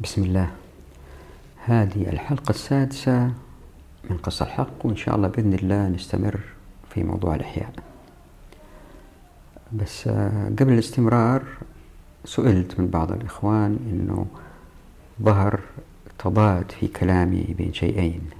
[0.00, 0.50] بسم الله.
[1.64, 3.32] هذه الحلقة السادسة
[4.10, 6.40] من قصة الحق وإن شاء الله بإذن الله نستمر
[6.90, 7.72] في موضوع الإحياء.
[9.72, 10.08] بس
[10.58, 11.42] قبل الاستمرار
[12.24, 14.26] سئلت من بعض الإخوان أنه
[15.22, 15.60] ظهر
[16.18, 18.30] تضاد في كلامي بين شيئين.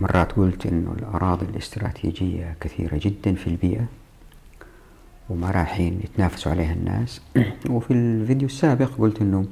[0.00, 3.84] مرات قلت أنه الأراضي الاستراتيجية كثيرة جدا في البيئة
[5.30, 7.20] وما رايحين يتنافسوا عليها الناس.
[7.70, 9.46] وفي الفيديو السابق قلت أنه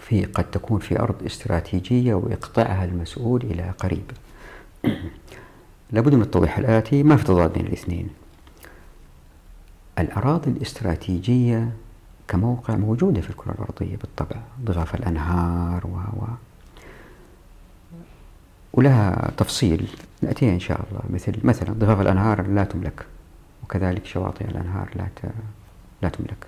[0.00, 4.10] في قد تكون في أرض استراتيجية وإقطاعها المسؤول إلى قريب.
[5.92, 8.08] لابد من التوضيح الآتي ما في تضاد بين الاثنين.
[9.98, 11.72] الأراضي الاستراتيجية
[12.28, 16.24] كموقع موجودة في الكرة الأرضية بالطبع ضغاف الأنهار و و.
[18.72, 19.88] ولها تفصيل
[20.22, 21.02] نأتيها إن شاء الله.
[21.10, 23.06] مثل مثلا ضفاف الأنهار لا تملك.
[23.68, 25.08] وكذلك شواطئ الأنهار لا
[26.02, 26.46] لا تملك.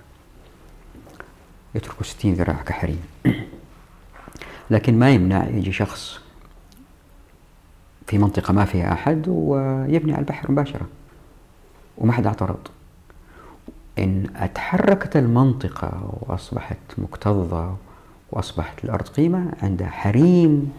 [1.75, 3.01] يتركوا ستين ذراع كحريم.
[4.71, 6.19] لكن ما يمنع يجي شخص
[8.07, 10.87] في منطقة ما فيها أحد ويبني على البحر مباشرة.
[11.97, 12.67] وما حد اعترض
[13.99, 17.75] إن أتحركت المنطقة وأصبحت مكتظة
[18.31, 20.73] وأصبحت الأرض قيمة عند حريم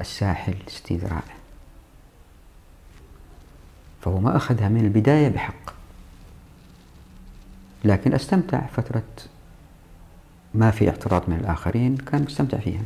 [0.00, 1.37] الساحل ستين ذراع.
[4.08, 5.74] فهو ما أخذها من البداية بحق.
[7.84, 9.02] لكن أستمتع فترة
[10.54, 12.82] ما في اعتراض من الآخرين كان مستمتع فيها.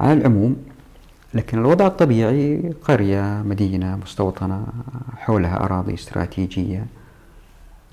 [0.00, 0.56] على العموم
[1.34, 4.66] لكن الوضع الطبيعي قرية مدينة مستوطنة
[5.16, 6.86] حولها أراضي استراتيجية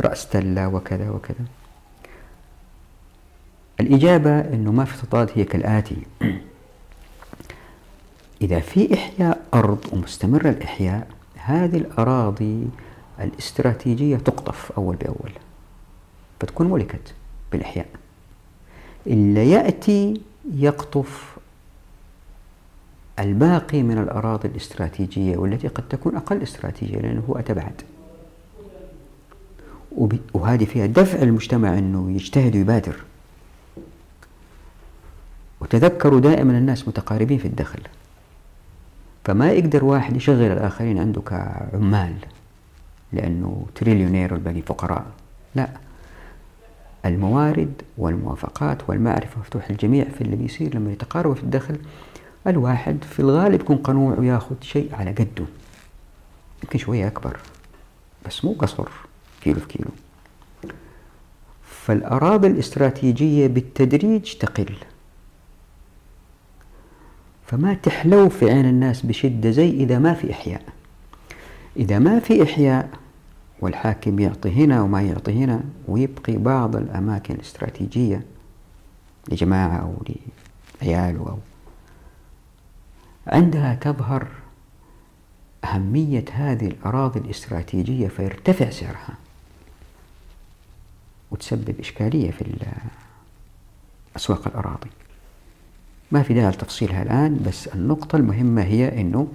[0.01, 1.45] رأس تلة وكذا وكذا.
[3.79, 5.97] الإجابة أنه ما في تضاد هي كالآتي.
[8.41, 12.67] إذا في إحياء أرض ومستمر الإحياء هذه الأراضي
[13.19, 15.31] الاستراتيجية تقطف أول بأول.
[16.39, 17.13] فتكون ملكت
[17.51, 17.87] بالإحياء.
[19.07, 20.21] اللي يأتي
[20.53, 21.37] يقطف
[23.19, 27.81] الباقي من الأراضي الاستراتيجية والتي قد تكون أقل استراتيجية لأنه هو أتبعد
[30.33, 32.95] وهذه فيها دفع المجتمع أنه يجتهد ويبادر.
[35.61, 37.79] وتذكروا دائما الناس متقاربين في الدخل.
[39.23, 42.15] فما يقدر واحد يشغل الآخرين عنده كعمال
[43.13, 45.05] لأنه تريليونير والباقي فقراء.
[45.55, 45.69] لا
[47.05, 51.77] الموارد والموافقات والمعرفة مفتوح الجميع في اللي بيصير لما يتقاربوا في الدخل.
[52.47, 55.45] الواحد في الغالب يكون قنوع وياخذ شيء على قده
[56.63, 57.39] يمكن شوية أكبر
[58.25, 58.87] بس مو قصر
[59.41, 59.89] كيلو في كيلو.
[61.63, 64.75] فالأراضي الاستراتيجية بالتدريج تقل.
[67.49, 70.61] فما تحلو في عين الناس بشدة زي إذا ما في إحياء.
[71.77, 72.89] إذا ما في إحياء
[73.59, 78.25] والحاكم يعطي هنا وما يعطي هنا ويبقي بعض الأماكن الاستراتيجية
[79.31, 79.93] لجماعة أو
[80.81, 81.37] لعياله أو
[83.27, 84.27] عندها تظهر
[85.63, 89.13] أهمية هذه الأراضي الاستراتيجية فيرتفع سعرها
[91.31, 92.45] وتسبب إشكالية في
[94.15, 94.89] أسواق الأراضي.
[96.11, 99.27] ما في داعي لتفصيلها الآن بس النقطة المهمة هي أنه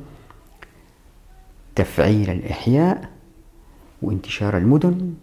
[1.74, 3.10] تفعيل الإحياء
[4.02, 5.14] وانتشار المدن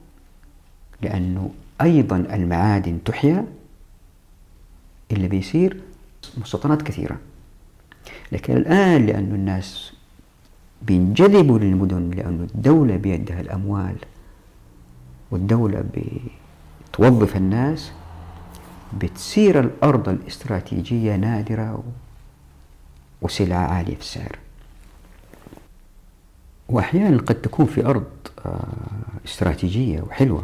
[1.02, 1.52] لأنه
[1.82, 3.46] أيضا المعادن تحيا
[5.12, 5.82] اللي بيصير
[6.38, 7.18] مستوطنات كثيرة.
[8.32, 9.94] لكن الآن لأن الناس
[10.82, 13.96] بينجذبوا للمدن لأن الدولة بيدها الأموال
[15.32, 15.84] والدولة
[16.94, 17.92] بتوظف الناس
[19.00, 21.84] بتصير الأرض الاستراتيجية نادرة
[23.22, 24.40] وسلعة عالية في السعر.
[26.70, 28.08] وأحيانا قد تكون في أرض
[28.46, 28.64] آه،
[29.26, 30.44] استراتيجية وحلوة.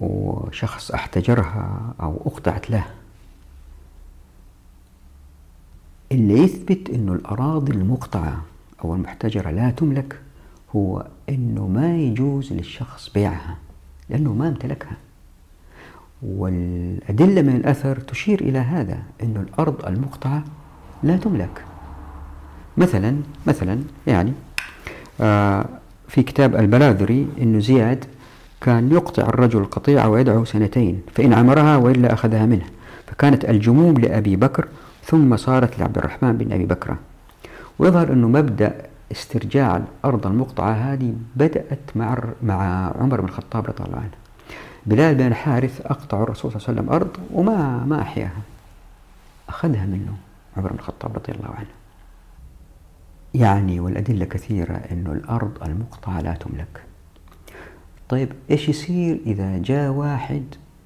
[0.00, 2.84] وشخص أحتجرها أو أقطعت له.
[6.12, 8.42] اللي يثبت أنه الأراضي المقطعة
[8.84, 10.20] أو المحتجرة لا تملك
[10.76, 13.58] هو أنه ما يجوز للشخص بيعها
[14.08, 14.96] لأنه ما امتلكها.
[16.22, 20.44] والأدلة من الأثر تشير إلى هذا أن الأرض المقطعة
[21.02, 21.64] لا تملك.
[22.76, 23.16] مثلا
[23.46, 24.32] مثلا يعني
[25.20, 25.64] آه
[26.08, 28.04] في كتاب البلاذري أنه زياد
[28.60, 32.64] كان يقطع الرجل القطيعة ويدعه سنتين فإن عمرها وإلا أخذها منه.
[33.06, 34.68] فكانت الجموم لأبي بكر
[35.04, 36.98] ثم صارت لعبد الرحمن بن أبي بكرة.
[37.78, 38.74] ويظهر أنه مبدأ
[39.12, 44.21] استرجاع الأرض المقطعة هذه بدأت مع مع عمر بن الخطاب رضي الله عنه.
[44.86, 48.42] بلال بن حارث أقطع الرسول صلى الله عليه وسلم أرض وما ما أحياها.
[49.48, 50.16] أخذها منه
[50.56, 51.68] عمر بن الخطاب رضي الله عنه.
[53.34, 56.82] يعني والأدلة كثيرة أن الأرض المقطعة لا تملك.
[58.08, 60.44] طيب إيش يصير إذا جاء واحد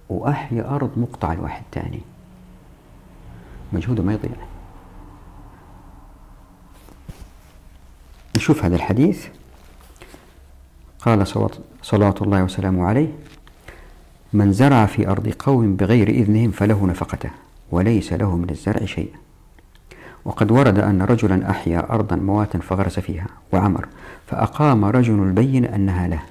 [0.09, 2.01] وأحيا أرض مقطعة لواحد تاني؟
[3.73, 4.31] مجهوده ما يضيع.
[8.37, 9.27] نشوف هذا الحديث.
[10.99, 11.27] قال
[11.83, 13.09] صلاة الله وسلامه عليه.
[14.33, 17.31] من زرع في أرض قوم بغير إذنهم فله نفقته
[17.71, 19.11] وليس له من الزرع شيء.
[20.25, 23.87] وقد ورد أن رجلا أحيا أرضا مواتا فغرس فيها وعمر
[24.27, 26.23] فأقام رجل البين أنها له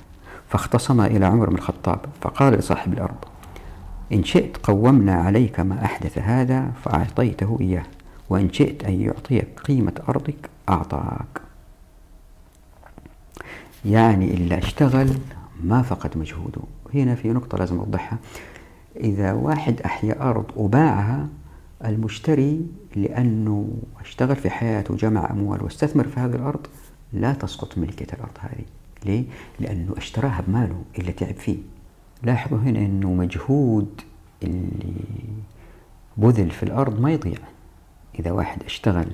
[0.49, 3.15] فاختصم إلى عمر بن الخطاب فقال لصاحب الأرض
[4.13, 7.83] إن شئت قومنا عليك ما أحدث هذا فأعطيته إياه
[8.29, 11.41] وإن شئت أن يعطيك قيمة أرضك أعطاك.
[13.85, 15.09] يعني إلا اشتغل
[15.63, 16.61] ما فقد مجهوده.
[16.93, 18.19] هنا في نقطة لازم أوضحها.
[18.95, 21.27] إذا واحد أحيا أرض وباعها
[21.85, 26.67] المشتري لأنه اشتغل في حياته جمع أموال واستثمر في هذه الأرض
[27.13, 28.65] لا تسقط ملكية الأرض هذه.
[29.05, 29.23] ليه؟
[29.59, 31.57] لأنه اشتراها بماله اللي تعب فيه.
[32.23, 34.01] لاحظوا هنا أنه مجهود
[34.43, 34.93] اللي
[36.17, 37.39] بذل في الأرض ما يضيع.
[38.19, 39.07] إذا واحد اشتغل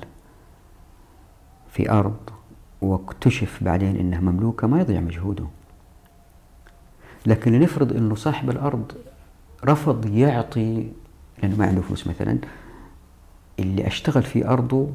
[1.70, 2.30] في أرض
[2.82, 5.46] واكتشف بعدين أنها مملوكة ما يضيع مجهوده.
[7.26, 8.92] لكن لنفرض أنه صاحب الأرض
[9.66, 10.88] رفض يعطي
[11.44, 12.38] لأنه ما عنده فلوس مثلا
[13.60, 14.90] اللي أشتغل في أرضه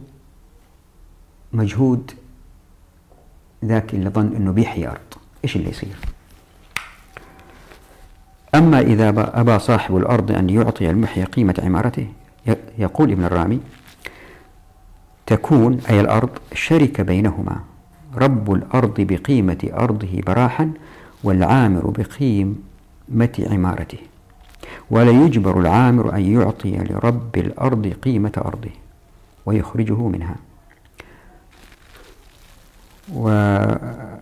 [1.53, 2.11] مجهود
[3.65, 5.15] ذاك اللي ظن أنه بيحيي أرض.
[5.45, 5.97] إيش اللي يصير؟
[8.55, 9.09] أما إذا
[9.41, 12.09] أبى صاحب الأرض أن يعطي المحيي قيمة عمارته
[12.79, 13.61] يقول ابن الرامي
[15.27, 17.61] تكون أي الأرض شركة بينهما
[18.15, 20.71] رب الأرض بقيمة أرضه براحا
[21.25, 23.99] والعامر بقيمة عمارته.
[24.91, 28.71] ولا يجبر العامر أن يعطي لرب الأرض قيمة أرضه
[29.47, 30.37] ويخرجه منها.
[33.15, 34.17] وكما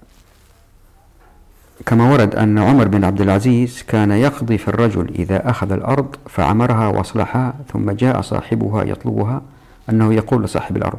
[1.91, 7.55] ورد أن عمر بن عبد العزيز كان يقضي في الرجل إذا أخذ الأرض فعمرها وأصلحها
[7.73, 9.43] ثم جاء صاحبها يطلبها
[9.91, 10.99] أنه يقول لصاحب الأرض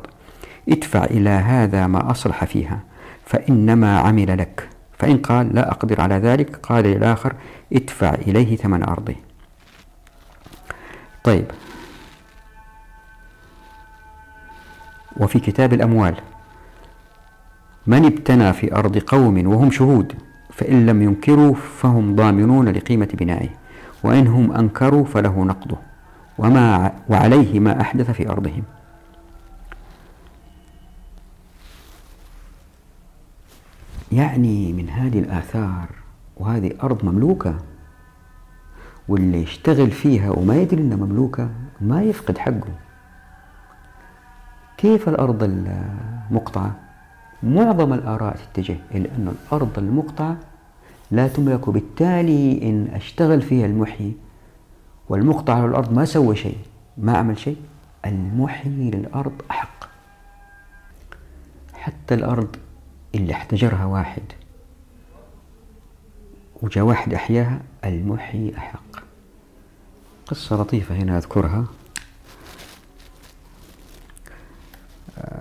[0.69, 2.80] ادفع إلى هذا ما أصلح فيها
[3.25, 4.69] فإنما عمل لك.
[4.97, 7.33] فإن قال لا أقدر على ذلك قال للآخر
[7.74, 9.15] ادفع إليه ثمن أرضه.
[11.24, 11.45] طيب.
[15.18, 16.15] وفي كتاب الأموال
[17.88, 20.13] من ابتنى في أرض قوم وهم شهود
[20.53, 23.50] فإن لم ينكروا فهم ضامنون لقيمة بنائه
[24.03, 25.77] وإن هم أنكروا فله نقضه
[26.38, 28.63] وما وعليه ما أحدث في أرضهم.
[34.16, 35.90] يعني من هذه الآثار
[36.38, 37.56] وهذه أرض مملوكة
[39.08, 41.50] واللي يشتغل فيها وما يدري إنها مملوكة
[41.82, 42.74] ما يفقد حقه.
[44.78, 46.76] كيف الأرض المقطعة؟
[47.44, 50.38] معظم الآراء تتجه إلى أن الأرض المقطعة
[51.12, 54.14] لا تملك وبالتالي إن أشتغل فيها المحيي
[55.10, 56.58] والمقطع على الأرض ما سوى شيء
[56.98, 57.58] ما عمل شيء
[58.06, 59.90] المحيي للأرض أحق.
[61.74, 62.56] حتى الأرض
[63.16, 64.24] اللي احتجرها واحد.
[66.62, 69.04] وجاء واحد أحياها المحيي أحق.
[70.28, 71.66] قصة لطيفة هنا أذكرها.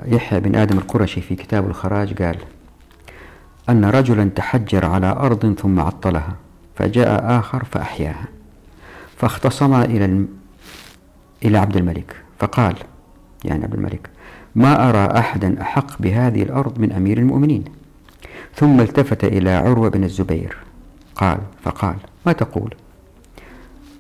[0.06, 2.38] يحيى بن آدم القرشي في كتاب الخراج قال
[3.69, 6.37] أن رجلا تحجر على أرض ثم عطلها
[6.76, 8.29] فجاء آخر فأحياها.
[9.16, 10.28] فاختصما إلى الم...
[11.45, 12.16] إلى عبد الملك.
[12.38, 12.76] فقال
[13.45, 14.11] يعني عبد الملك
[14.54, 17.64] ما أرى أحدا أحق بهذه الأرض من أمير المؤمنين.
[18.54, 20.56] ثم التفت إلى عروة بن الزبير.
[21.14, 21.96] قال فقال
[22.26, 22.75] ما تقول؟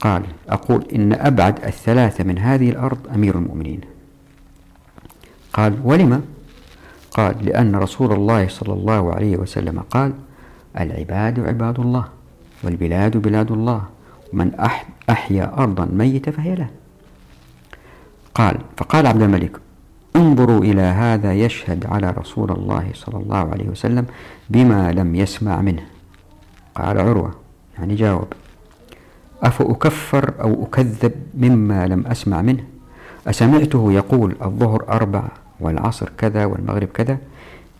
[0.00, 3.80] قال أقول إن أبعد الثلاثة من هذه الأرض أمير المؤمنين.
[5.52, 6.22] قال ولم؟
[7.10, 10.12] قال لأن رسول الله صلى الله عليه وسلم قال
[10.80, 12.04] العباد عباد الله
[12.62, 13.82] والبلاد بلاد الله
[14.32, 14.54] ومن
[15.10, 16.68] أحيا أرضا ميتة فهي له.
[18.34, 19.63] قال فقال عبد الملك
[20.16, 24.06] انظروا إلى هذا يشهد على رسول الله صلى الله عليه وسلم
[24.50, 25.82] بما لم يسمع منه.
[26.74, 27.34] قال عروة
[27.78, 28.28] يعني جاوب
[29.42, 32.64] أفأكفر أو أكذب مما لم أسمع منه؟
[33.26, 35.24] أسمعته يقول الظهر أربع
[35.60, 37.18] والعصر كذا والمغرب كذا.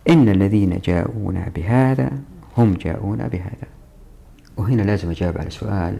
[0.09, 2.11] إن الذين جاءونا بهذا
[2.57, 3.67] هم جاءونا بهذا.
[4.57, 5.97] وهنا لازم أجاب على سؤال.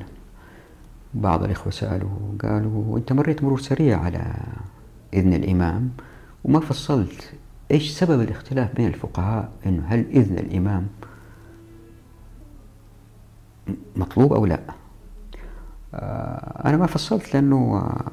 [1.14, 2.10] بعض الإخوة سألوا
[2.44, 4.34] قالوا أنت مريت مرور سريع على
[5.14, 5.90] إذن الإمام.
[6.46, 7.34] وما فصلت.
[7.72, 10.88] إيش سبب الاختلاف بين الفقهاء؟ إنه هل إذن الإمام
[13.96, 14.60] مطلوب أو لا؟
[15.94, 18.12] آه، أنا ما فصلت لأنه آه،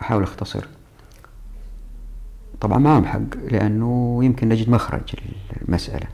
[0.00, 0.66] أحاول أختصر.
[2.60, 5.14] طبعا معهم حق لأنه يمكن نجد مخرج
[5.62, 6.06] المسألة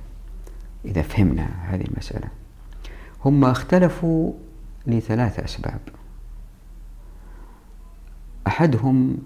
[0.84, 2.28] إذا فهمنا هذه المسألة.
[3.24, 4.32] هم اختلفوا
[4.86, 5.80] لثلاث أسباب.
[8.46, 9.16] أحدهم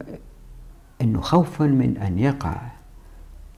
[1.02, 2.56] أنه خوفا من أن يقع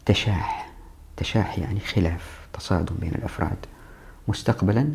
[0.07, 0.71] تشاح.
[1.17, 3.57] تشاح يعني خلاف تصادم بين الأفراد.
[4.29, 4.95] مستقبلا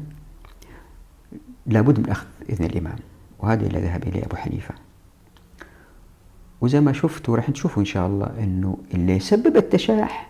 [1.66, 2.98] لابد من أخذ إذن الإمام
[3.40, 4.74] وهذا اللي ذهب إليه أبو حنيفة.
[6.62, 10.30] وزي ما شفتوا راح تشوفوا إن شاء الله أنه اللي يسبب التشاح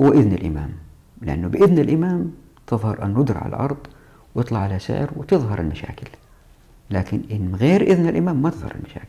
[0.00, 0.72] هو إذن الإمام.
[1.22, 2.32] لأنه بإذن الإمام
[2.66, 3.76] تظهر الندرة على الأرض
[4.34, 6.06] ويطلع على سعر وتظهر المشاكل.
[6.90, 9.05] لكن إن غير إذن الإمام ما تظهر المشاكل.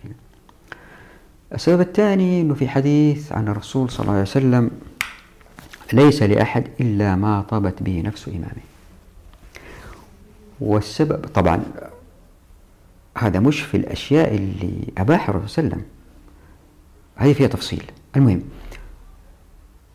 [1.54, 4.72] السبب الثاني أنه في حديث عن الرسول صلى الله عليه وسلم
[5.94, 8.64] ليس لأحد إلا ما طابت به نفس إمامه
[10.60, 11.64] والسبب طبعا
[13.18, 15.98] هذا مش في الأشياء اللي أباحها الرسول صلى الله عليه وسلم.
[17.16, 17.92] هذه فيها تفصيل.
[18.16, 18.42] المهم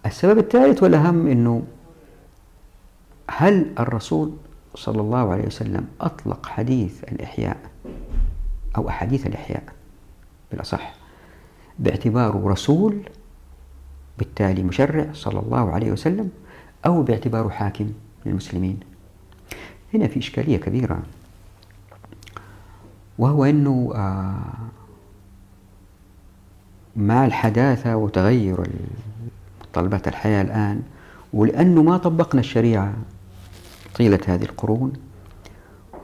[0.07, 1.63] السبب الثالث والأهم أنه
[3.31, 4.33] هل الرسول
[4.75, 7.57] صلى الله عليه وسلم أطلق حديث الإحياء
[8.77, 9.63] أو أحاديث الإحياء؟
[10.51, 10.95] بالأصح
[11.83, 13.01] باعتباره رسول
[14.19, 16.31] بالتالي مشرع صلى الله عليه وسلم
[16.87, 17.91] أو باعتباره حاكم
[18.27, 18.81] للمسلمين.
[19.95, 21.03] هنا في إشكالية كبيرة.
[23.19, 24.43] وهو أنه آه،
[26.97, 28.67] مع الحداثة وتغير
[29.61, 30.83] متطلبات الحياة الآن
[31.33, 32.95] ولأنه ما طبقنا الشريعة
[33.95, 34.93] طيلة هذه القرون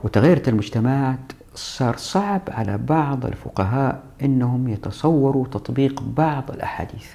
[0.03, 1.19] وتغيرت المجتمعات
[1.55, 7.07] صار صعب على بعض الفقهاء أنهم يتصوروا تطبيق بعض الأحاديث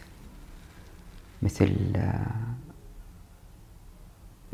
[1.42, 2.26] مثل آه،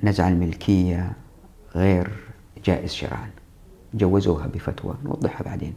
[0.02, 1.12] نزع الملكية
[1.75, 2.11] غير
[2.64, 3.30] جائز شرعا
[3.95, 5.75] جوزوها بفتوى نوضحها بعدين.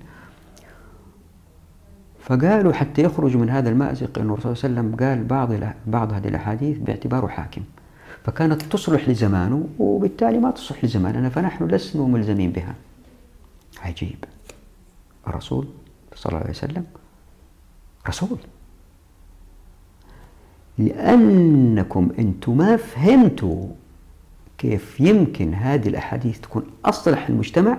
[2.19, 6.13] فقالوا حتى يخرجوا من هذا المأزق أن الرسول صلى الله عليه وسلم قال بعض بعض
[6.13, 7.61] هذه الأحاديث باعتباره حاكم.
[8.23, 12.75] فكانت تصلح لزمانه وبالتالي ما تصلح لزماننا فنحن لسنا ملزمين بها.
[13.81, 14.25] عجيب.
[15.27, 15.67] الرسول
[16.15, 16.86] صلى الله عليه وسلم
[18.08, 18.38] رسول.
[20.77, 23.67] لأنكم أنتم ما فهمتوا
[24.58, 27.77] كيف يمكن هذه الأحاديث تكون أصلح المجتمع.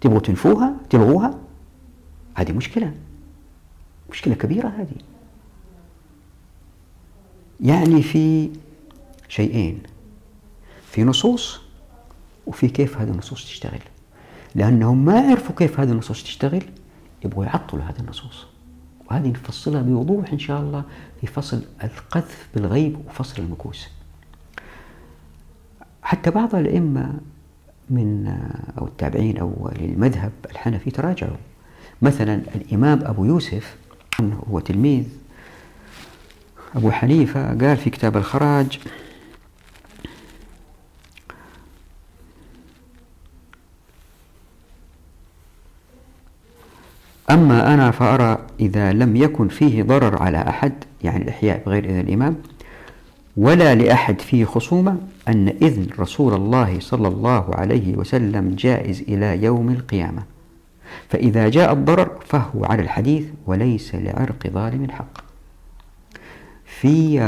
[0.00, 1.38] تبغوا تنفوها تلغوها؟
[2.34, 2.94] هذه مشكلة.
[4.10, 4.96] مشكلة كبيرة هذه.
[7.60, 8.50] يعني في
[9.28, 9.82] شيئين
[10.90, 11.60] في نصوص
[12.46, 13.80] وفي كيف هذه النصوص تشتغل.
[14.54, 16.62] لأنهم ما عرفوا كيف هذه النصوص تشتغل
[17.24, 18.46] يبغوا يعطلوا هذه النصوص.
[19.10, 20.84] وهذه نفصلها بوضوح إن شاء الله
[21.20, 23.88] في فصل القذف بالغيب وفصل المكوس.
[26.02, 27.14] حتى بعض الأئمة
[27.90, 28.36] من
[28.78, 31.36] أو التابعين أو للمذهب الحنفي تراجعوا.
[32.02, 33.76] مثلا الإمام أبو يوسف
[34.50, 35.04] هو تلميذ.
[36.76, 38.80] أبو حنيفة قال في كتاب الخراج
[47.30, 50.72] أما أنا فأرى إذا لم يكن فيه ضرر على أحد
[51.04, 52.36] يعني الإحياء بغير إذن الإمام
[53.36, 54.96] ولا لأحد فيه خصومة
[55.28, 60.22] أن إذن رسول الله صلى الله عليه وسلم جائز إلى يوم القيامة.
[61.08, 65.24] فإذا جاء الضرر فهو على الحديث وليس لعرق ظالم حق
[66.64, 67.20] في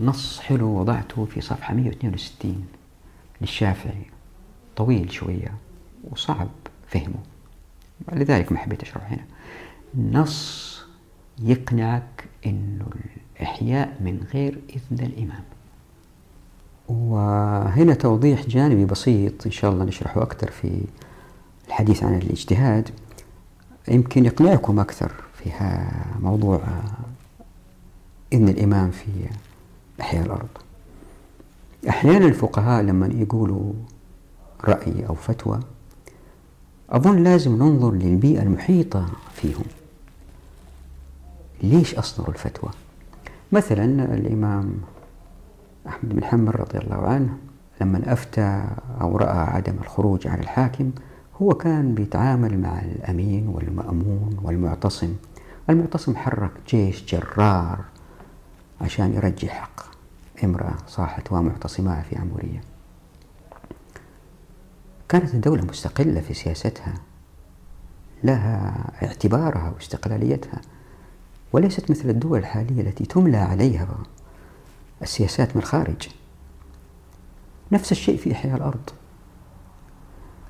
[0.00, 2.64] نص حلو وضعته في صفحة 162
[3.40, 4.06] للشافعي.
[4.76, 5.54] طويل شوية
[6.10, 6.48] وصعب
[6.88, 7.29] فهمه.
[8.12, 9.24] لذلك ما حبيت أشرح هنا.
[10.20, 10.80] نص
[11.42, 12.86] يقنعك أنه
[13.36, 15.42] الإحياء من غير إذن الإمام.
[16.88, 20.80] وهنا توضيح جانبي بسيط إن شاء الله نشرحه أكثر في
[21.68, 22.90] الحديث عن الاجتهاد.
[23.88, 25.50] يمكن يقنعكم أكثر في
[26.20, 26.62] موضوع
[28.32, 29.06] إذن الإمام في
[30.00, 30.48] إحياء الأرض.
[31.88, 33.72] أحيانا الفقهاء لما يقولوا
[34.64, 35.60] رأي أو فتوى
[36.90, 39.64] أظن لازم ننظر للبيئة المحيطة فيهم.
[41.62, 42.70] ليش أصدروا الفتوى؟
[43.52, 44.72] مثلا الإمام
[45.88, 47.36] أحمد بن حنبل رضي الله عنه
[47.80, 48.64] لما أفتى
[49.00, 50.90] أو رأى عدم الخروج على الحاكم
[51.42, 55.14] هو كان بيتعامل مع الأمين والمأمون والمعتصم.
[55.70, 57.78] المعتصم حرك جيش جرار
[58.80, 59.80] عشان يرجع حق
[60.44, 62.69] امرأة صاحت ومعتصماها في عمورية
[65.10, 66.94] كانت الدولة مستقلة في سياستها
[68.24, 70.60] لها اعتبارها واستقلاليتها
[71.52, 73.88] وليست مثل الدول الحالية التي تملى عليها
[75.02, 76.08] السياسات من الخارج.
[77.72, 78.90] نفس الشيء في إحياء الأرض.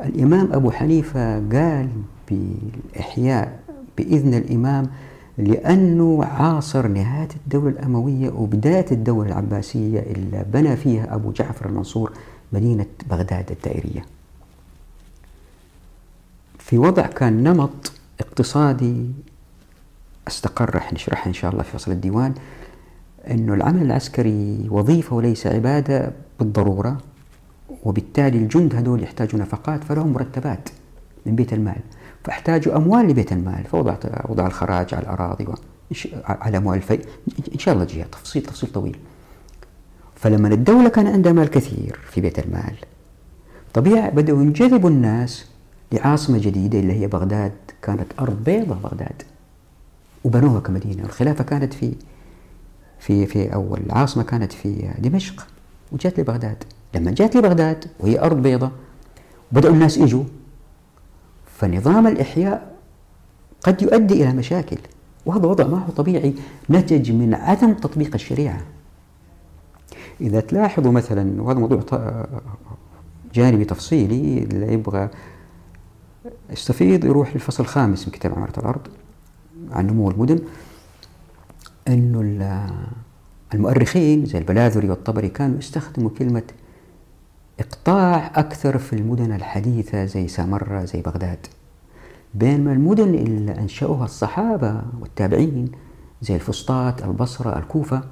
[0.01, 1.89] الإمام أبو حنيفة قال
[2.31, 3.61] بالإحياء
[3.99, 4.91] بإذن الإمام
[5.39, 12.13] لأنه عاصر نهاية الدولة الأموية وبداية الدولة العباسية اللي بنى فيها أبو جعفر المنصور
[12.53, 14.20] مدينة بغداد الدائرية.
[16.71, 19.07] في وضع كان نمط اقتصادي
[20.29, 20.75] استقر.
[20.75, 22.35] رح نشرحها إن شاء الله في فصل الديوان.
[23.31, 26.99] أنه العمل العسكري وظيفة وليس عبادة بالضرورة.
[27.85, 30.69] وبالتالي الجند هذول يحتاجوا نفقات فلهم مرتبات
[31.27, 31.81] من بيت المال.
[32.25, 33.65] فاحتاجوا أموال لبيت المال.
[33.65, 33.97] فوضع
[34.29, 35.47] وضع الخراج على الأراضي
[36.25, 36.95] على أموال الفي
[37.55, 38.97] إن شاء الله جهة تفصيل تفصيل طويل.
[40.17, 42.75] فلما الدولة كان عندها مال كثير في بيت المال
[43.75, 45.47] طبيعي بدأوا ينجذبوا الناس
[45.93, 49.23] لعاصمة جديدة اللي هي بغداد كانت أرض بيضة بغداد
[50.25, 51.03] وبنوها كمدينة.
[51.03, 51.95] والخلافة كانت في
[52.99, 55.47] في في أول العاصمة كانت في دمشق
[55.93, 56.65] وجات لبغداد.
[56.95, 58.71] لما جات لبغداد وهي أرض بيضة
[59.53, 60.25] بدأوا الناس يجوا.
[61.59, 62.77] فنظام الإحياء
[63.63, 64.79] قد يؤدي إلى مشاكل
[65.27, 66.35] وهذا وضع ما هو طبيعي
[66.71, 68.61] نتج من عدم تطبيق الشريعة.
[70.21, 71.83] إذا تلاحظوا مثلا وهذا موضوع
[73.35, 75.09] جانبي تفصيلي اللي يبغى
[76.51, 78.89] يستفيد يروح للفصل الخامس من كتاب عمارة الأرض
[79.71, 80.41] عن نمو المدن
[81.89, 82.71] أنه
[83.55, 86.43] المؤرخين زي البلاذري والطبري كانوا يستخدموا كلمة
[87.61, 91.47] إقطاع أكثر في المدن الحديثة زي سامرة زي بغداد.
[92.35, 95.73] بينما المدن اللي أنشأوها الصحابة والتابعين
[96.23, 98.03] زي الفسطاط البصرة الكوفة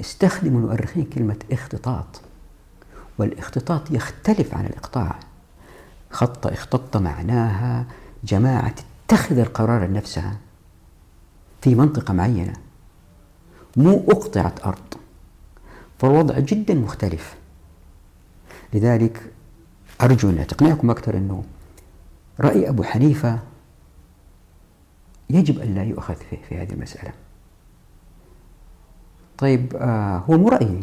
[0.00, 2.20] استخدموا المؤرخين كلمة إختطاط.
[3.18, 5.18] والإختطاط يختلف عن الإقطاع.
[6.12, 7.86] خط اختط معناها
[8.24, 8.74] جماعة
[9.08, 10.36] تتخذ القرار لنفسها
[11.62, 12.52] في منطقة معينة.
[13.76, 14.94] مو أقطعت أرض.
[15.98, 17.36] فالوضع جدا مختلف.
[18.72, 19.32] لذلك
[20.02, 21.44] أرجو أن تقنعكم أكثر أنه
[22.40, 23.38] رأي أبو حنيفة
[25.30, 27.12] يجب أن لا يؤخذ في, في هذه المسألة.
[29.38, 30.82] طيب آه هو مو رأيي.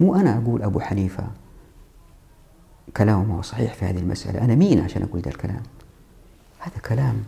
[0.00, 1.26] مو أنا أقول أبو حنيفة.
[2.96, 4.44] كلامه صحيح في هذه المسألة.
[4.44, 5.62] أنا مين عشان أقول ذا الكلام؟
[6.58, 7.22] هذا كلام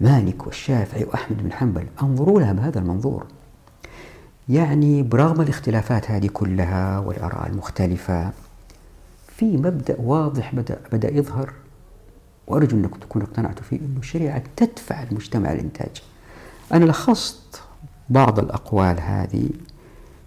[0.00, 1.86] مالك والشافعي وأحمد بن حنبل.
[2.02, 3.26] انظروا لها بهذا المنظور.
[4.48, 8.32] يعني برغم الاختلافات هذه كلها والآراء المختلفة
[9.36, 11.52] في مبدأ واضح بدأ, بدأ يظهر
[12.46, 16.02] وأرجو أنكم تكونوا اقتنعتوا فيه أنه الشريعة تدفع المجتمع الإنتاج
[16.72, 17.62] أنا لخصت
[18.08, 19.48] بعض الأقوال هذه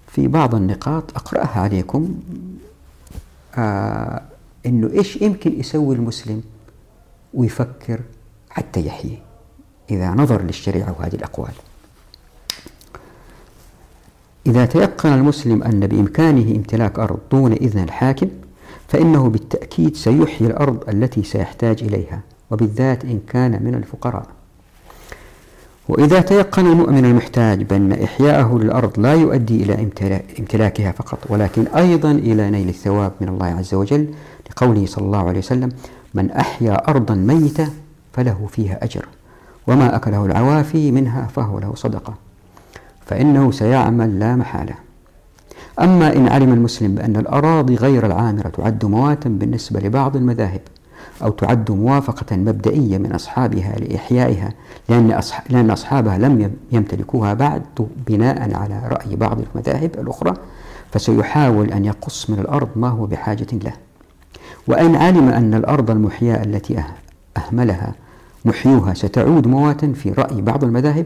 [0.08, 2.20] في بعض النقاط أقرأها عليكم.
[3.56, 4.22] آه
[4.66, 6.44] أنه إيش يمكن يسوي المسلم
[7.34, 8.00] ويفكر
[8.50, 9.20] حتى يحيي
[9.92, 11.54] إذا نظر للشريعة وهذه الأقوال.
[14.46, 18.28] إذا تيقن المسلم أن بإمكانه امتلاك أرض دون إذن الحاكم
[18.88, 24.28] فإنه بالتأكيد سيحيي الأرض التي سيحتاج إليها وبالذات إن كان من الفقراء.
[25.90, 29.88] وإذا تيقن المؤمن المحتاج بأن إحياءه للأرض لا يؤدي إلى
[30.40, 34.08] امتلاكها فقط ولكن أيضا إلى نيل الثواب من الله عز وجل
[34.50, 35.72] لقوله صلى الله عليه وسلم
[36.14, 37.70] من أحيا أرضا ميتة
[38.14, 39.06] فله فيها أجر
[39.68, 42.14] وما أكله العوافي منها فهو له صدقة
[43.06, 44.74] فإنه سيعمل لا محالة.
[45.82, 50.62] أما إن علم المسلم بأن الأراضي غير العامرة تعد مواتا بالنسبة لبعض المذاهب
[51.22, 54.54] أو تعد موافقة مبدئية من أصحابها لإحيائها
[54.90, 57.62] لأن, لأن أصحابها لم يمتلكوها بعد
[58.08, 60.34] بناء على رأي بعض المذاهب الأخرى
[60.92, 63.74] فسيحاول أن يقص من الأرض ما هو بحاجة له.
[64.68, 67.94] وإن علم أن الأرض المحياة التي أه-، أهملها
[68.46, 71.06] محيوها ستعود مواتا في رأي بعض المذاهب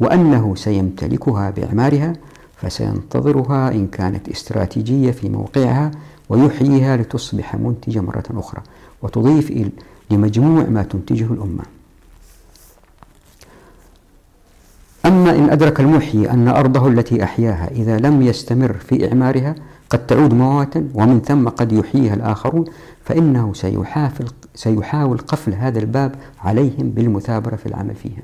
[0.00, 2.12] وأنه سيمتلكها بإعمارها
[2.56, 5.90] فسينتظرها إن كانت استراتيجية في موقعها
[6.28, 8.62] ويحييها لتصبح منتجة مرة أخرى.
[9.02, 9.70] وتضيف
[10.10, 11.62] لمجموع ما تنتجه الأمة.
[15.06, 19.54] أما إن أدرك المحيي أن أرضه التي أحياها إذا لم يستمر في إعمارها
[19.90, 22.64] قد تعود مواتا ومن ثم قد يحييها الآخرون
[23.04, 28.22] فإنه سيحافل سيحاول قفل هذا الباب عليهم بالمثابرة في العمل فيها.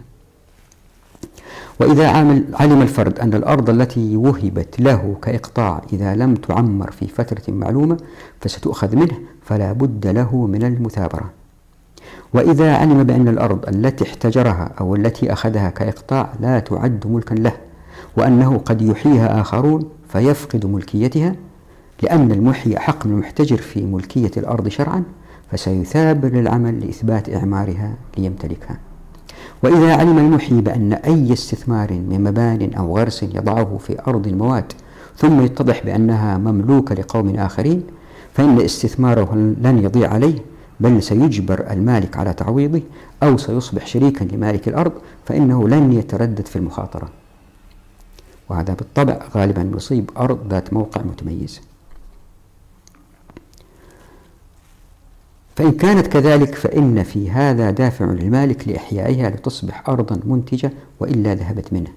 [1.80, 2.08] وإذا
[2.54, 7.96] علم الفرد أن الأرض التي وهبت له كإقطاع إذا لم تعمر في فترة معلومة
[8.40, 11.30] فستؤخذ منه فلا بد له من المثابرة.
[12.34, 17.52] وإذا علم بأن الأرض التي احتجرها أو التي أخذها كإقطاع لا تعد ملكا له
[18.16, 21.34] وأنه قد يحييها آخرون فيفقد ملكيتها
[22.02, 25.02] لأن المحيي حق من المحتجر في ملكية الأرض شرعا
[25.50, 28.78] فسيثابر للعمل لإثبات إعمارها ليمتلكها.
[29.62, 34.72] وإذا علم المحيي بأن أي استثمار من مبان أو غرس يضعه في أرض المواد
[35.16, 37.82] ثم يتضح بأنها مملوكة لقوم آخرين
[38.34, 40.38] فإن استثماره لن يضيع عليه
[40.80, 42.82] بل سيجبر المالك على تعويضه
[43.22, 44.92] أو سيصبح شريكا لمالك الأرض
[45.26, 47.08] فإنه لن يتردد في المخاطرة.
[48.48, 51.60] وهذا بالطبع غالبا يصيب أرض ذات موقع متميز.
[55.56, 61.90] فإن كانت كذلك فإن في هذا دافع للمالك لإحيائها لتصبح أرضا منتجة وإلا ذهبت منه.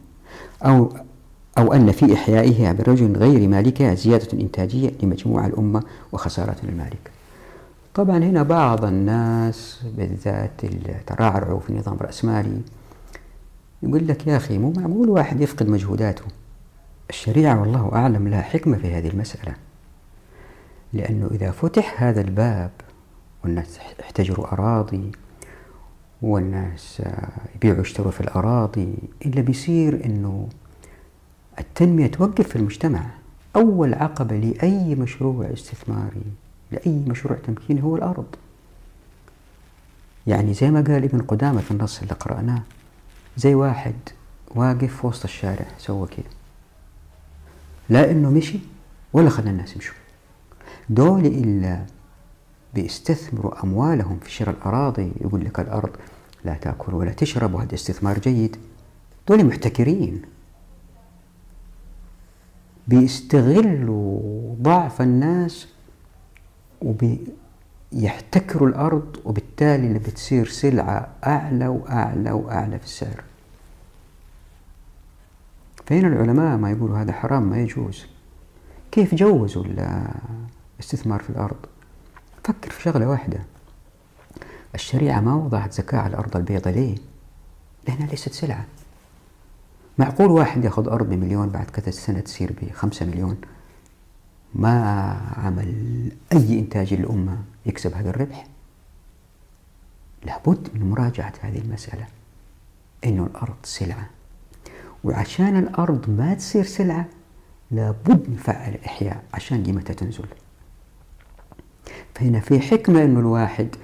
[0.66, 0.94] أو
[1.58, 7.12] أو أن في إحيائها برجل غير مالكها زيادة إنتاجية لمجموع الأمة وخسارة للمالك
[7.94, 12.62] طبعا هنا بعض الناس بالذات الترعرع في النظام الرأسمالي
[13.84, 16.24] يقول لك يا أخي مو معقول واحد يفقد مجهوداته؟
[17.10, 19.54] الشريعة والله أعلم لها حكمة في هذه المسألة
[20.94, 22.72] لأنه إذا فتح هذا الباب
[23.44, 25.12] والناس احتجروا أراضي
[26.22, 27.02] والناس
[27.56, 30.50] يبيعوا ويشتروا في الأراضي إلا بيصير إنه
[31.60, 33.06] التنمية توقف في المجتمع.
[33.56, 36.24] أول عقبة لأي مشروع استثماري
[36.72, 38.26] لأي مشروع تمكيني هو الأرض.
[40.28, 42.62] يعني زي ما قال ابن قدامة في النص اللي قرأناه
[43.38, 43.96] زي واحد
[44.56, 46.30] واقف في وسط الشارع سوى كده.
[47.90, 48.60] لا إنه مشي
[49.14, 49.96] ولا خلى الناس يمشوا
[50.90, 51.86] دول إلا
[52.74, 55.90] بيستثمروا أموالهم في شراء الأراضي يقول لك الأرض
[56.46, 58.58] لا تأكل ولا تشرب وهذا استثمار جيد.
[59.28, 60.22] دول محتكرين.
[62.88, 65.68] بيستغلوا ضعف الناس
[66.82, 73.24] وبيحتكروا الأرض وبالتالي اللي بتصير سلعة أعلى وأعلى وأعلى في السعر.
[75.86, 78.06] فهنا العلماء ما يقولوا هذا حرام؟ ما يجوز.
[78.92, 79.64] كيف جوزوا
[80.78, 81.58] الاستثمار في الأرض؟
[82.44, 83.40] فكر في شغلة واحدة.
[84.76, 86.96] الشريعة ما وضعت زكاة على الأرض البيضاء ليه؟
[87.88, 88.66] لأنها ليست سلعة.
[89.98, 93.38] معقول واحد ياخذ أرض بمليون بعد كذا سنة تصير بخمسة مليون؟
[94.56, 95.74] ما عمل
[96.34, 98.48] أي إنتاج للأمة يكسب هذا الربح.
[100.26, 102.08] لابد من مراجعة هذه المسألة
[103.06, 104.10] إنه الأرض سلعة.
[105.04, 107.06] وعشان الأرض ما تصير سلعة
[107.72, 110.26] لابد نفعل الإحياء عشان قيمتها تنزل.
[112.16, 113.76] فهنا في حكمة إنه الواحد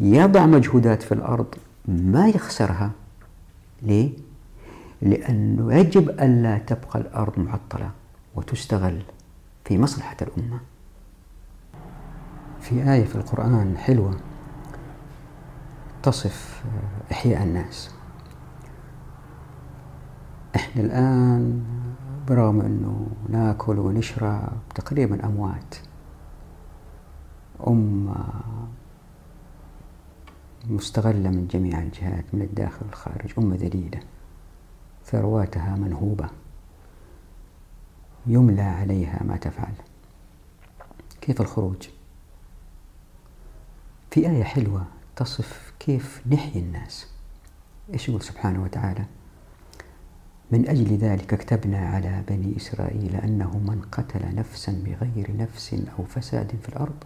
[0.00, 1.54] يضع مجهودات في الأرض
[1.88, 2.90] ما يخسرها.
[3.82, 4.27] ليه؟
[5.02, 7.90] لأنه يجب ألا تبقى الأرض معطلة
[8.34, 9.02] وتستغل
[9.64, 10.60] في مصلحة الأمة.
[12.60, 14.16] في آية في القرآن حلوة
[16.02, 16.64] تصف
[17.12, 17.90] إحياء الناس.
[20.56, 21.64] إحنا الآن
[22.28, 25.74] برغم أنه نأكل ونشرب تقريبا أموات
[27.66, 28.24] أمة
[30.70, 34.00] مستغلة من جميع الجهات من الداخل والخارج أمة ذليلة.
[35.10, 36.28] ثرواتها منهوبة.
[38.26, 39.74] يملى عليها ما تفعل.
[41.20, 41.88] كيف الخروج؟
[44.10, 44.84] في آية حلوة
[45.16, 47.06] تصف كيف نحيي الناس.
[47.92, 49.04] إيش يقول سبحانه وتعالى؟
[50.50, 56.52] من أجل ذلك كتبنا على بني إسرائيل أنه من قتل نفسا بغير نفس أو فساد
[56.62, 57.04] في الأرض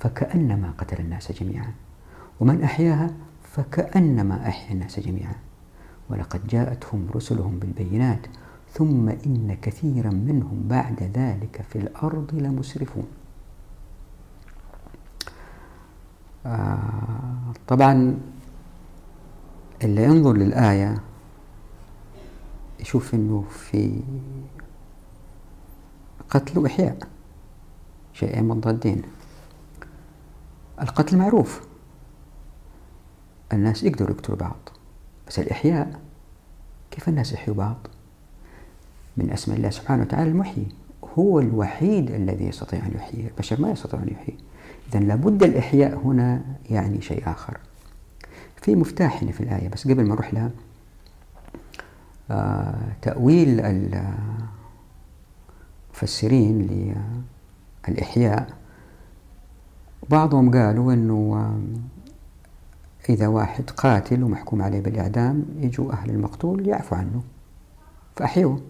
[0.00, 1.72] فكأنما قتل الناس جميعا
[2.40, 3.10] ومن أحياها
[3.42, 5.45] فكأنما أحيا الناس جميعا.
[6.10, 8.26] ولقد جاءتهم رسلهم بالبينات
[8.72, 13.06] ثم إن كثيرا منهم بعد ذلك في الأرض لمسرفون.
[16.46, 18.18] آه طبعا
[19.84, 21.02] اللي ينظر للآية
[22.80, 24.00] يشوف إنه في
[26.30, 26.98] قتل وإحياء
[28.12, 29.02] شيئين مضادين
[30.82, 31.66] القتل معروف.
[33.52, 34.56] الناس يقدروا يقتلوا بعض.
[35.28, 36.00] بس الإحياء
[36.90, 37.76] كيف الناس يحيوا بعض؟
[39.16, 40.66] من أسماء الله سبحانه وتعالى المحيي
[41.18, 44.36] هو الوحيد الذي يستطيع أن يحيي البشر ما يستطيع أن يحيي.
[44.88, 47.58] إذا لابد الإحياء هنا يعني شيء آخر.
[48.62, 50.50] في مفتاح هنا في الآية بس قبل ما نروح لها
[52.30, 53.60] آه تأويل
[55.90, 56.68] المفسرين
[57.88, 58.48] للإحياء.
[60.10, 61.52] بعضهم قالوا أنه
[63.10, 67.22] إذا واحد قاتل ومحكوم عليه بالإعدام يجوا أهل المقتول يعفو عنه.
[68.16, 68.60] فأحيوه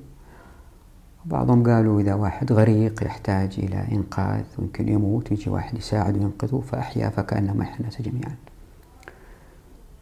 [1.25, 7.09] بعضهم قالوا إذا واحد غريق يحتاج إلى إنقاذ ويمكن يموت يجي واحد يساعده وينقذه فأحيا
[7.09, 8.37] فكأنما أحيا الناس جميعا.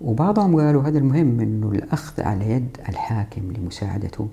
[0.01, 4.29] وبعضهم قالوا هذا المهم أنه الأخذ على يد الحاكم لمساعدته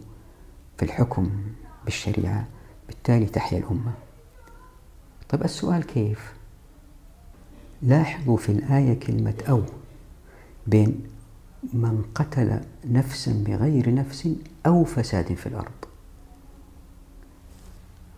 [0.77, 1.29] في الحكم
[1.85, 2.45] بالشريعة.
[2.87, 3.91] بالتالي تحيا الأمة.
[5.29, 6.33] طيب السؤال كيف؟
[7.81, 9.61] لاحظوا في الآية كلمة أو.
[10.67, 11.03] بين
[11.73, 14.29] من قتل نفسا بغير نفس
[14.65, 15.71] أو فساد في الأرض.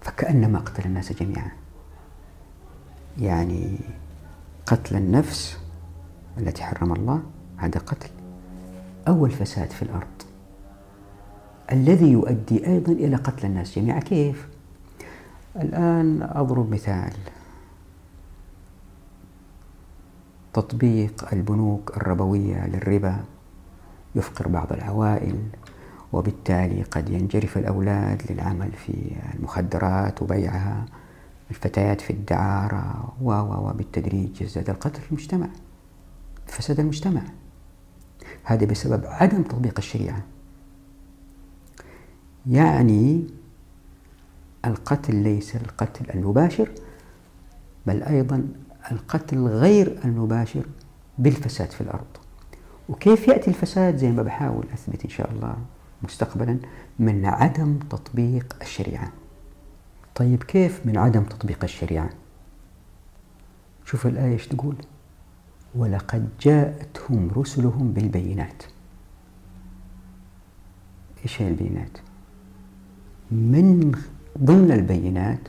[0.02, 1.52] فكأنما قتل الناس جميعا.
[3.20, 3.80] يعني
[4.66, 5.58] قتل النفس
[6.38, 7.24] التي حرم الله
[7.58, 8.10] هذا قتل
[9.08, 10.22] أو الفساد في الأرض.
[11.72, 14.00] الذي يؤدي أيضا إلى قتل الناس جميعا.
[14.00, 14.48] كيف؟
[15.56, 17.14] الآن أضرب مثال.
[20.54, 23.24] تطبيق البنوك الربوية للربا.
[24.16, 25.40] يفقر بعض العوائل
[26.14, 30.86] وبالتالي قد ينجرف الأولاد للعمل في المخدرات وبيعها.
[31.50, 35.48] الفتيات في الدعارة وبالتدريج يزداد القتل في المجتمع
[36.48, 37.22] فساد المجتمع.
[38.44, 40.24] هذا بسبب عدم تطبيق الشريعة.
[42.48, 43.28] يعني
[44.66, 46.72] القتل ليس القتل المباشر
[47.88, 48.48] بل أيضا
[48.92, 50.66] القتل غير المباشر
[51.18, 52.18] بالفساد في الأرض.
[52.90, 55.56] وكيف يأتي الفساد؟ زي ما بحاول أثبت إن شاء الله
[56.02, 56.58] مستقبلا
[57.00, 59.12] من عدم تطبيق الشريعة.
[60.16, 62.10] طيب كيف من عدم تطبيق الشريعة؟
[63.86, 64.76] شوف الآية إيش تقول؟
[65.76, 68.64] ولقد جاءتهم رسلهم بالبينات.
[71.24, 71.98] إيش هي البينات؟
[73.32, 73.92] من
[74.38, 75.40] ضمن البينات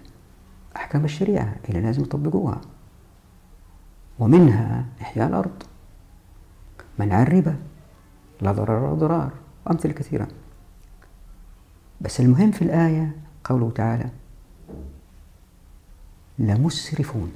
[0.76, 2.60] أحكام الشريعة اللي لازم يطبقوها.
[4.18, 5.62] ومنها إحياء الأرض.
[6.98, 7.56] منع الربا.
[8.40, 9.32] لا ضرر ولا ضرار.
[9.66, 10.28] وأمثلة كثيرة.
[12.00, 14.10] بس المهم في الآية قوله تعالى
[16.38, 17.32] لمسرفون.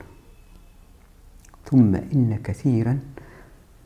[1.64, 3.00] ثم إن كثيرا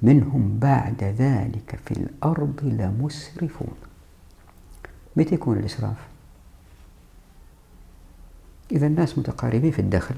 [0.03, 3.75] منهم بعد ذلك في الأرض لمسرفون.
[5.17, 5.97] متى يكون الإسراف؟
[8.73, 10.15] إذا الناس متقاربين في الدخل.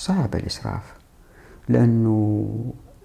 [0.00, 0.94] صعب الإسراف.
[1.68, 2.48] لأنه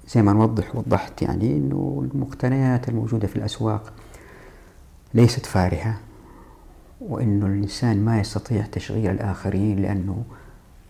[0.08, 3.94] زي ما نوضح وضحت يعني أنه المقتنيات الموجودة في الأسواق
[5.14, 6.00] ليست فارهة
[7.02, 10.24] وأنه الإنسان ما يستطيع تشغيل الآخرين لأنه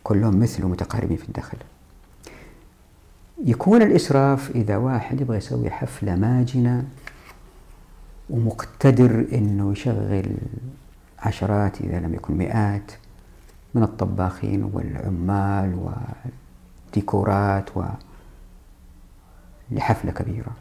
[0.04, 1.58] كلهم مثله متقاربين في الدخل.
[3.44, 6.88] يكون الإسراف إذا واحد يبغى يسوي حفلة ماجنة
[8.30, 10.36] ومقتدر أنه يشغل
[11.20, 12.92] عشرات إذا لم يكن مئات
[13.76, 15.94] من الطباخين والعمال
[16.94, 17.84] والديكورات و
[19.72, 20.52] لحفلة كبيرة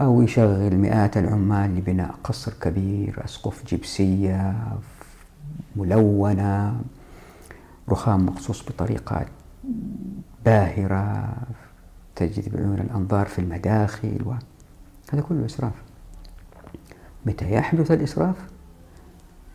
[0.00, 4.54] أو يشغل مئات العمال لبناء قصر كبير أسقف جبسية
[5.76, 6.80] ملونة
[7.88, 9.26] رخام مقصوص بطريقة
[10.44, 11.32] باهرة
[12.16, 14.32] تجذب عيون الأنظار في المداخل و...
[15.12, 15.72] هذا كله إسراف
[17.26, 18.36] متى يحدث الإسراف؟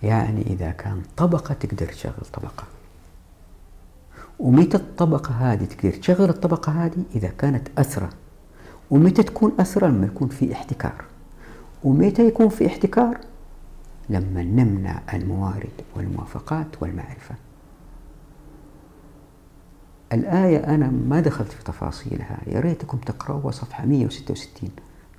[0.04, 2.64] يعني إذا كان طبقة تقدر تشغل طبقة.
[4.40, 8.10] ومتى الطبقة هذه تقدر تشغل الطبقة هذه؟ إذا كانت أسرة.
[8.92, 11.06] ومتى تكون أسرة؟ لما يكون في احتكار.
[11.84, 13.18] ومتى يكون في احتكار؟
[14.10, 17.36] لما نمنع الموارد والموافقات والمعرفة.
[20.14, 22.38] الآية أنا ما دخلت في تفاصيلها.
[22.48, 24.70] يا ريتكم تقرأوا صفحة 166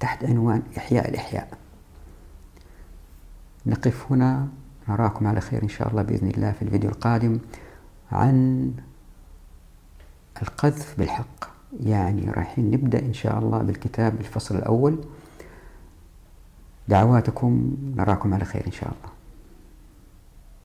[0.01, 1.49] تحت عنوان إحياء الإحياء.
[3.67, 4.49] نقف هنا.
[4.89, 7.39] نراكم على خير إن شاء الله بإذن الله في الفيديو القادم
[8.13, 8.71] عن
[10.43, 11.45] القذف بالحق.
[11.81, 14.99] يعني رايحين نبدأ إن شاء الله بالكتاب الفصل الأول.
[16.89, 19.18] دعواتكم نراكم على خير إن شاء الله.